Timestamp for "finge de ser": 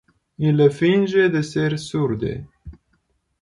0.77-1.77